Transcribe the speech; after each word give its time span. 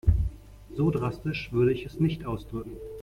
So 0.75 0.89
drastisch 0.89 1.51
würde 1.51 1.73
ich 1.73 1.85
es 1.85 1.99
nicht 1.99 2.25
ausdrücken. 2.25 2.75